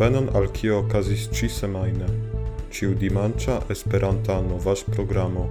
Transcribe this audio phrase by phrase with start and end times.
[0.00, 2.06] Bonvenon al kio okazis ĉi semajne,
[2.72, 5.42] ĉiu dimanĉa Esperanta novaĵ-programo.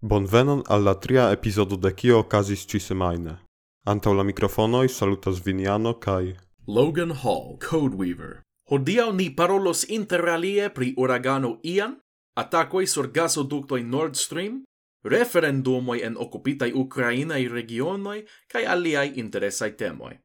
[0.00, 3.36] Bonvenon al la tria epizodo de kio okazis ĉi semajne.
[3.84, 8.40] Antaŭ la mikrofonoj salutas Viniano kaj Logan Hall, Codeweaver.
[8.72, 11.98] Hodiaŭ ni parolos interalie pri uragano Ian,
[12.40, 14.62] atakoj sur gasoduktoj Nord Stream
[15.04, 18.18] referendumoi en okupitaj ukrainaj regionoj
[18.52, 20.18] kaj aliai interesai temoi.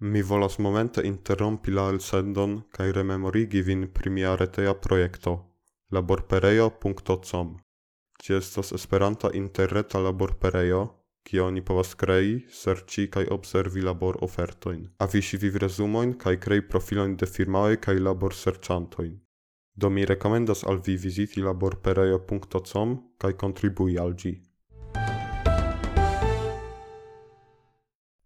[0.00, 5.48] Mi volas momente interrompi la elsendon kaj rememorigi vin primia retea proiecto, projekto
[5.90, 7.56] laborpereo.com.
[8.22, 10.80] Ĝi estas Esperanta interreta laborpereo,
[11.28, 17.26] kie oni povas krei, serĉi kaj observi labor ofertojn, afiŝi vivrezumojn kaj krei profilojn de
[17.26, 19.16] firmaoj kaj laborserĉantojn.
[19.80, 24.32] Do mi rekomendas al vi viziti laborpereo.com kaj kontribui al gi.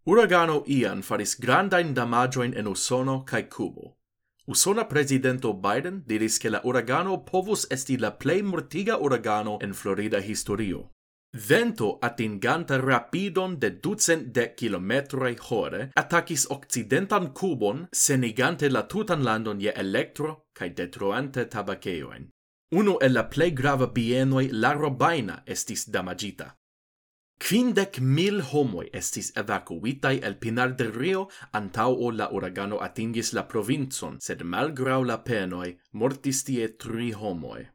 [0.04, 3.92] Uragano Ian faris grandain damagioin en Usono kaj Kubo.
[4.46, 10.20] Usona presidento Biden diris ke la uragano povus esti la plej mortiga uragano en Florida
[10.20, 10.88] historio.
[11.34, 19.58] Vento atinganta rapidon de ducent de kilometroi hore attacis occidentan Cubon, senigante la tutan landon
[19.58, 22.28] je electro cae detruante tabaceoen.
[22.72, 26.52] Uno el la plei grava bienoi la Robaina estis damagita.
[27.40, 33.48] Quindec mil homoi estis evacuitai el Pinar del Rio antau o la uragano atingis la
[33.48, 37.66] provinzon, sed malgrau la penoi mortis tie tri homoi.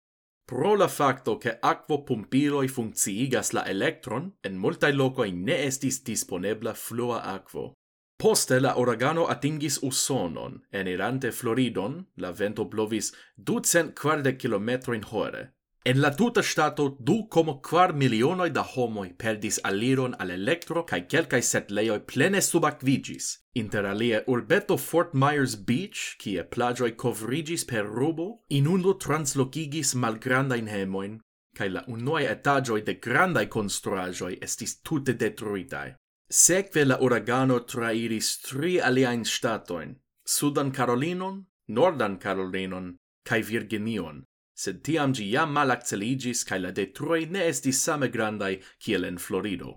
[0.48, 6.74] Pro la facto che aquo pumpiloi funcciigas la electron, en multae locoi ne estis disponebla
[6.74, 7.74] flua aquo.
[8.16, 15.57] Poste la uragano atingis Usonon, enirante Floridon, la vento blovis 240 km in hore,
[15.88, 21.06] En la tuta stato du como quar milionoi da homoi perdis aliron al electro cae
[21.08, 23.28] quelcae setleioi plene subacvigis.
[23.56, 31.22] Inter alie urbeto Fort Myers Beach, cie plagioi covrigis per rubo, inundo translocigis malgrandain hemoin,
[31.56, 35.96] cae la unuae etagioi de grandai construagioi estis tute detruitae.
[36.28, 44.26] Sekve la uragano trairis tri aliaen statoin, Sudan Carolinon, Nordan Carolinon, cae Virginion,
[44.64, 49.72] sed tiam gi jam malacceligis cae la detrui ne estis same grandai kiel en Florido.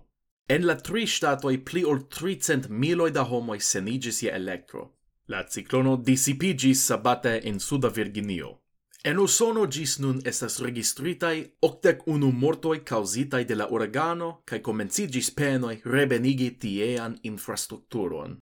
[0.55, 4.83] En la tri statoi pli ol 300 miloi da homoi senigis je electro.
[5.29, 8.51] La ciclono disipigis sabate in Suda Virginio.
[9.05, 15.77] En Usono gis nun estas registritai 81 mortoi causitai de la uragano cae comencigis penoi
[15.85, 18.41] rebenigi tiean infrastrukturon.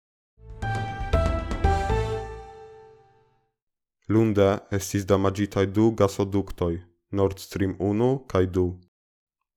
[4.08, 6.74] Lunde estis damagitai du gasoduktoj,
[7.10, 8.62] Nord Stream 1 kaj 2.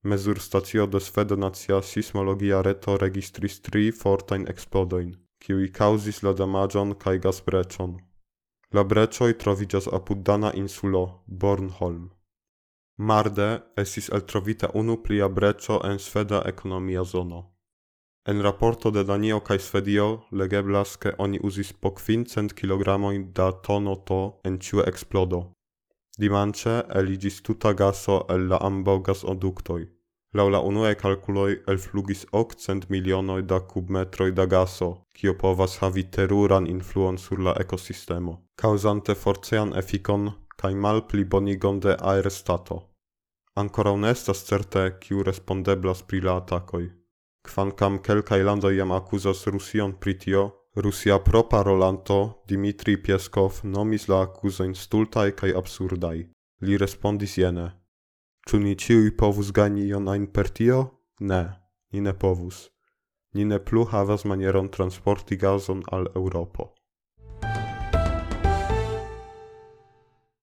[0.04, 5.12] Mezurstacio de Svedonacia Sismologia Reto registris tri fortajn eksplodojn,
[5.46, 7.94] kiui causis la damagion kaj gasbreĉon.
[8.74, 12.10] La brecioi troviĝas apud dana insulo Bornholm.
[12.98, 17.44] Marde estis eltrovita unu plia brecio en sveda ekonomia zono.
[18.30, 20.08] En rapporto de Danio kaj Svedio
[20.40, 25.40] legeblas ke oni uzis po kvincent kilogramojn da tono to en ĉiu eksplodo.
[26.24, 29.80] Dimanĉe eliĝis tuta gaso el la ambaŭ gasoduktoj.
[30.38, 36.70] Laŭ la unuaj kalkuloj elflugis okcent milionoj da kubmetroj da gaso, kio povas havi teruran
[36.76, 40.30] influon sur la ekosistemo, kaŭzante forcean efikon
[40.62, 42.80] kaj malpli bonigon de aerstato.
[43.56, 46.99] Ankoraŭ ne estas certe, kiu respondeblas pri la atakoj.
[47.44, 50.18] Kvankam kelkai landoi jam accusas Rusion pri
[50.76, 56.30] Rusia pro parolanto Dimitri Pieskov nomis la accusoin stultai kai absurdai.
[56.62, 57.72] Li respondis jene.
[58.48, 60.52] Ču ni ciui povus gani ion ein per?
[61.20, 61.44] Ne,
[61.92, 62.70] ni ne povus.
[63.34, 66.79] Ni ne plu havas manieron transporti gazon al Europo.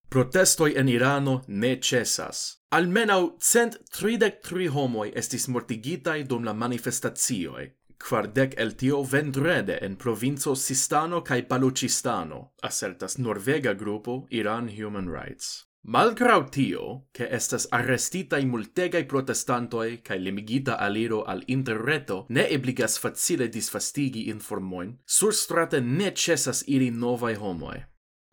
[0.09, 2.63] Protestoi en Irano ne cesas.
[2.71, 7.67] Almenau cent tridec tri homoi estis mortigitai dum la manifestazioi,
[7.99, 15.65] quardec el tio vendrede en provinco Sistano cae Baluchistano, assertas Norvega grupo Iran Human Rights.
[15.89, 23.49] Malgrau tio, che estas arrestitai multegai protestantoi cae limigita aliro al interreto ne ebligas facile
[23.49, 27.85] disfastigi informoin, sur strate ne cesas iri novai homoi.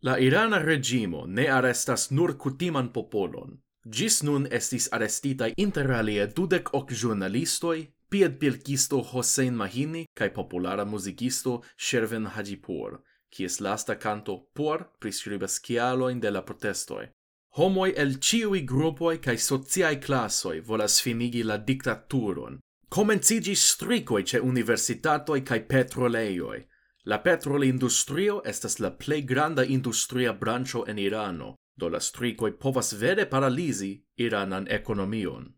[0.06, 3.54] La Irana regimo ne arrestas nur kutiman popolon.
[3.88, 11.64] Gis nun estis arrestitai inter alie dudec ok giornalistoi, piedpilkisto Hossein Mahini cae populara musicisto
[11.78, 13.00] Shervin Hajipur,
[13.32, 17.08] kies lasta canto por prescribas kialoin de la protestoi.
[17.56, 22.60] Homoi el ciui gruppoi cae sociae classoi volas finigi la dictaturon.
[22.90, 26.60] Comencigi stricoi ce universitatoi cae petroleioi,
[27.06, 33.26] La petrolindustrio estas la plej granda industria branĉo en Irano, do la strikoj povas vere
[33.26, 35.50] paralizi iranan ekonomion.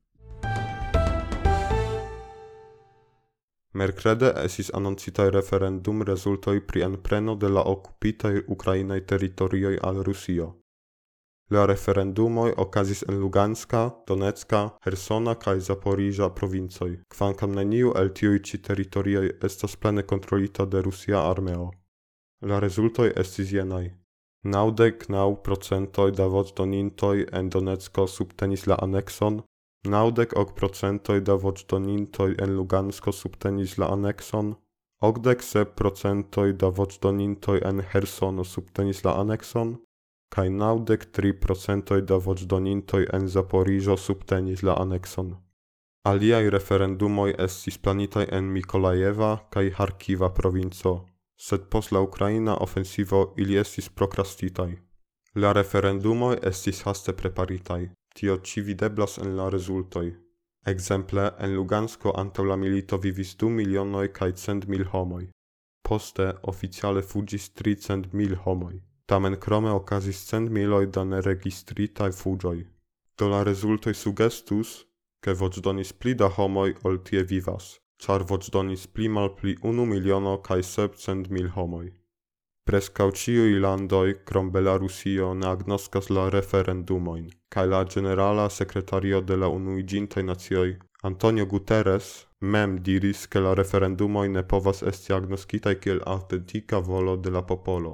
[3.73, 10.64] Merkrede esis anoncitaj referendum rezultoj pri enpreno de la okupitaj ukrainaj teritorioj al Rusio.
[11.51, 18.57] La referendumoi okazis en Luganska, Donetska, Hersona kai Zaporizia provincoi, kvankam neniu el tiui ci
[18.57, 21.69] territorioi estas plene kontrolita de Rusia armeo.
[22.41, 23.93] La rezultoi estis jenai.
[24.43, 29.39] Naudek nau procentoi da voĉdonintoj en Donecko subtenis la anexon,
[29.85, 34.55] naudek ok procentoi da voĉdonintoj en Lugansko subtenis la anexon,
[35.01, 39.77] okdek sep procentoi da voĉdonintoj en Hersono subtenis la anexon,
[40.29, 45.35] kai naudek tri procentoj da voĉdonintoj en Zaporiĝo subtenis la anekson.
[46.05, 50.91] Aliaj referendumoj estis planitaj en Mikolajeva kaj Harkiva provinco,
[51.47, 54.71] sed post la ukraina ofensivo ili estis prokrastitaj.
[55.35, 57.81] La referendumoj estis haste preparitaj,
[58.15, 60.05] tio ĉi videblas en la rezultoj.
[60.71, 65.25] Ekzemple en Lugansko antaŭ la milito vivis du milionoj kaj cent mil homoj.
[65.89, 68.75] Poste oficiale fuĝis tricent mil homoj.
[69.05, 72.65] Tamen krome okazis cent miloi da neregistritai fugioi.
[73.17, 74.85] Do la rezultoi sugestus,
[75.23, 77.67] ke voĉdonis pli da homoi ol tie vivas,
[78.01, 81.87] char voĉdonis pli mal pli unu miliono kai sepcent mil homoi.
[82.65, 89.49] Prescau ciui landoi, krom Belarusio, ne agnoscas la referendumoin, kai la generala secretario de la
[89.57, 90.71] unuigintai nazioi,
[91.03, 92.07] Antonio Guterres,
[92.41, 97.93] mem diris ke la referendumoi ne povas esti agnoscitai kiel autentica volo de la popolo,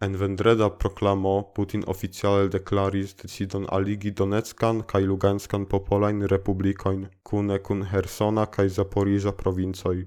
[0.00, 7.82] En vendreda proclamo Putin oficiale declaris decidon aligi Donetskan kaj Luganskan popolajn republikojn kune kun
[7.82, 10.06] Hersona kaj Zaporiza provincoj.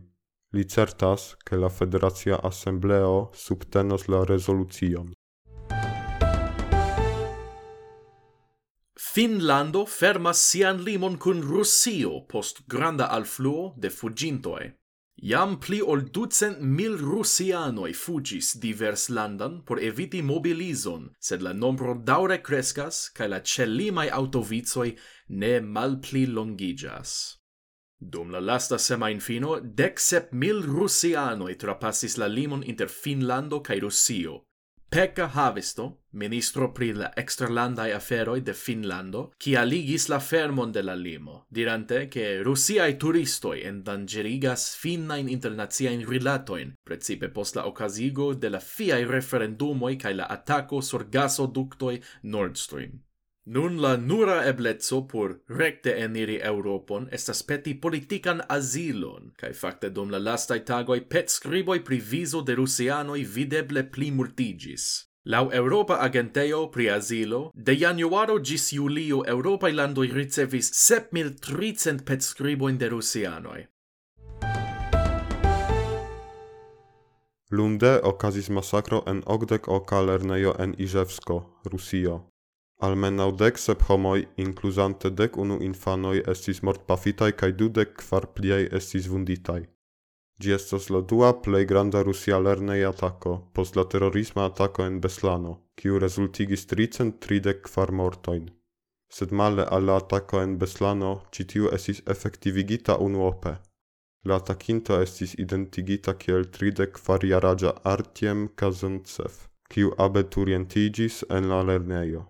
[0.53, 5.11] Li certas, ke la Federacia Assembleo subtenos la rezolucion.
[9.13, 14.71] Finlando fermas sian limon kun Rusio post granda alfluo de fugintoi.
[15.21, 21.93] Iam pli ol ducent mil russianoi fugis divers landan por eviti mobilizon, sed la nombro
[21.93, 24.95] daure crescas, cae la celimai autovizoi
[25.29, 27.37] ne malpli longigas.
[28.01, 33.77] Dum la lasta sema infino, dec sep mil russianoi trapassis la limon inter Finlando cae
[33.79, 34.47] Russio,
[34.91, 40.95] Pekka Havisto, ministro pri la exterlandai aferoi de Finlando, qui aligis la fermon de la
[40.95, 48.59] limo, dirante che russiai turistoi endangerigas finnain internaziain rilatoin, precipe post la ocasigo de la
[48.59, 52.99] fiai referendumoi cae la attaco sur gasoductoi Nord Stream.
[53.45, 60.11] Nun la nura eblezzo por recte eniri Europon estas peti politikan azilon, kai fakte dum
[60.13, 64.85] la lastai tagoi pet scriboi pri vizo de rusianoj videble plimultiĝis.
[65.25, 72.89] Lau Europa Agenteo pri Azilo, de januaro gis julio Europai landoi ricevis 7300 petskribojn de
[72.89, 73.65] rusianoj.
[77.51, 82.30] Lunde okazis masakro en Ogdek o Kalernejo en Iżewsko, Rusio.
[82.85, 89.09] Almenau dec sep homoi, inclusante dec unu infanoi, estis mortpafitaj kaj dudec kvar pliei estis
[89.11, 89.61] vunditai.
[90.41, 95.53] Gi estos la dua plei granda rusia lerneja atako post la terrorisma atako en Beslano,
[95.77, 98.49] kiu resultigis tricent tridec kvar mortoin.
[99.15, 103.53] Sed male al atako en Beslano citiu estis efektivigita unuope.
[104.25, 109.33] La atakinto estis identigita kiel tridek kvarjaraĝa Artiem Kazantsev,
[109.69, 112.25] kiu abeturientigis en la lernejo.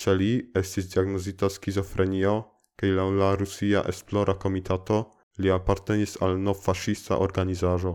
[0.00, 2.34] Ĉe li estis diagnozita schizofrenio,
[2.76, 4.98] kaj laŭ la Rusia Esplora Komitato
[5.40, 7.92] li apartenis al novfaŝista organizaĵo.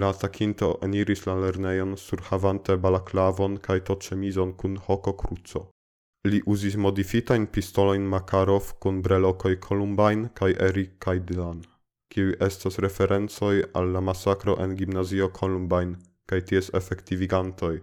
[0.00, 5.62] La atakinto eniris la lernejon surhavante balaklavon kaj toĉemizon kun hoko kruco.
[6.30, 11.60] Li uzis modifitajn pistolojn Makarov kun brelokoj Columbine kaj Eric kaj Dylan,
[12.14, 15.98] kiuj estas referencoj al la masakro en gimnazio Columbine
[16.30, 17.74] kaj ties efektivigantoj.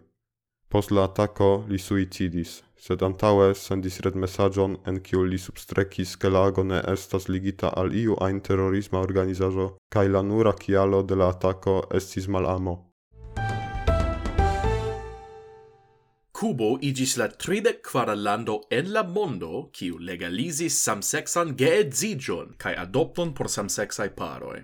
[0.71, 6.45] Post la atako li suicidis, sed antaue sendis messagion en kiu li substrekis ke la
[6.47, 11.27] ago ne estas ligita al iu ajn terorisma organizajo, kaj la nura kialo de la
[11.29, 12.75] atako estis malamo.
[16.31, 23.33] Kubo igis la tridek kvara lando en la mondo kiu legalizis samseksan geedziĝon kaj adopton
[23.33, 24.61] por samseksaj paroj.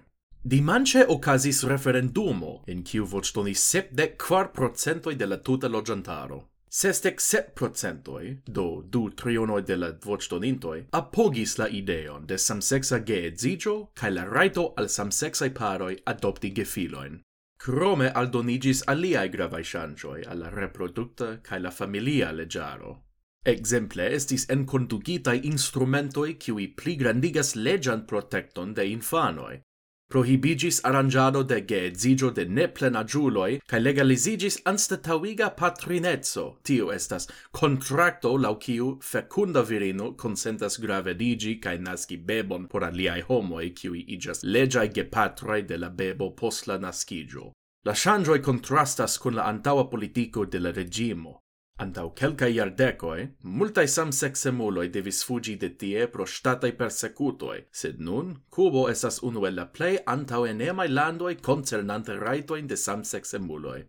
[0.50, 6.38] Dimanche ocasis referendumo, in kiu voĉdonis sepdek kvar procentoj de la tuta loĝantaro.
[6.72, 8.64] Sesdek sep procentoj, do
[8.94, 14.88] du trionoi de la voĉdonintoj, apogis la ideon de samsexa geedzigio cae la raito al
[14.88, 17.20] samsexai paroi adopti gefiloin.
[17.60, 22.96] Crome aldonigis aliae gravae ŝanĝoj alla reproducta cae la familia legiaro.
[23.44, 29.60] Exemple estis instrumentoi qui pli grandigas leĝan protecton de infanoi,
[30.10, 38.98] prohibigis arrangiado de geedzigio de neplenagiuloi, cae legalizigis anstatawiga patrinezzo, tio estas contracto lau ciu
[39.02, 45.78] fecunda virino consentas gravedigi cae nasci bebon por aliai homoi ciui igas legiai gepatrae de
[45.78, 47.52] la bebo post la nascigio.
[47.86, 51.40] La shangioi contrastas con la antaua politico de la regimo.
[51.78, 58.88] Antau quelcae iardecoe, multae samsexemuloi devis fugi de tie pro statai persecutoi, sed nun Cubo
[58.90, 63.84] esas unu el la plei antauenemai landoi concernante raitoin de samsexemuloi.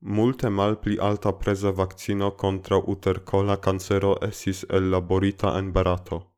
[0.00, 6.32] Multe malpli alta presa vaccino contra utercola cancero esis elaborita en barato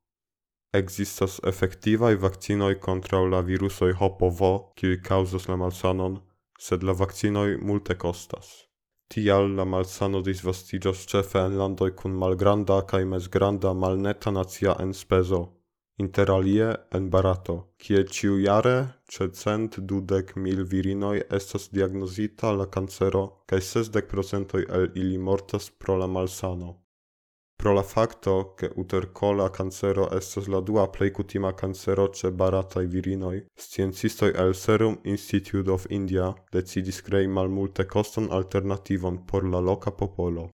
[0.75, 4.41] existas effectivae vaccinoi contra la virusoi HPV,
[4.75, 6.21] qui causas la malsanon,
[6.59, 8.65] sed la vaccinoj multe costas.
[9.09, 15.43] Tial la malsano disvastiĝos ĉefe en landoj kun malgranda kaj mezgranda malneta nacia enspezo,
[16.05, 23.61] interalie en Barato, kie ĉiujare ĉe cent dudek mil virinoj estas diagnozita la kancero kaj
[23.73, 26.84] sesdek procentoj el ili mortas pro la malsano.
[27.65, 33.47] pro la facto che utercola cancero estas la dua plei cutima cancero ce baratai virinoi,
[33.57, 40.51] sciencistoi el Serum Institute of India decidis krei malmulte coston alternativon por la loca popolo.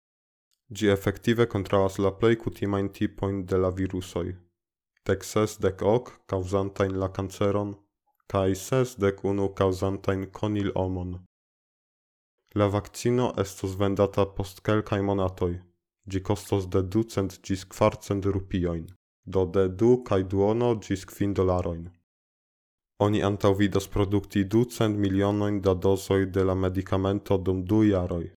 [0.68, 4.36] Gi effective contravas la plej kutimajn tipoin de la virusoi.
[5.06, 7.76] Dec ses dec hoc causantain la canceron,
[8.26, 11.20] cae ses dec unu causantain conil omon.
[12.56, 15.62] La vaccino estos vendata post quelcae monatoi,
[16.08, 18.86] gi costos de ducent gis quarcent rupioin,
[19.26, 21.86] do de du cae duono gis quin dolaroin.
[23.00, 28.32] Oni antau vidos producti ducent milionoin da dosoi de la medicamento dum du jaroi.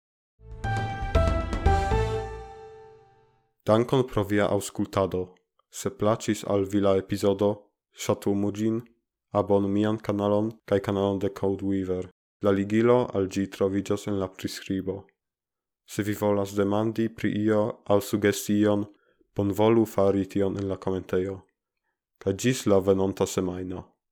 [3.67, 5.35] Dankon pro via auscultado.
[5.71, 7.51] Se placis al vila episodo,
[7.93, 8.81] shatu mugin,
[9.33, 12.09] abon mian kanalon kai kanalon de Code Weaver.
[12.43, 15.05] La ligilo al gi trovigas en la prescribo.
[15.87, 18.85] Se vi volas demandi pri io al sugestion,
[19.37, 21.37] bonvolu fari tion en la commenteio.
[22.19, 23.85] Kaj ĝis la venonta semaino.